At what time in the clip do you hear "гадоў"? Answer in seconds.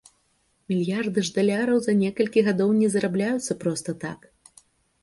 2.49-2.75